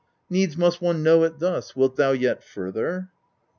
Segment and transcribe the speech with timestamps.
[0.31, 3.11] Needs must one know it thus, wilt thou yet further